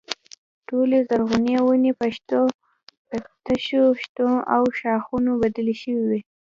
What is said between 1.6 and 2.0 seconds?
ونې